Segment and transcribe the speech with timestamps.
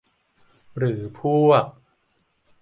[0.77, 1.65] หรือพวก